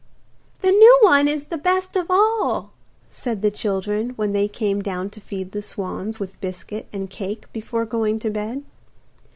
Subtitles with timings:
[0.61, 2.71] 'The new one is the best of all,'
[3.11, 7.45] said the children when they came down to feed the swans with biscuit and cake
[7.53, 8.63] before going to bed.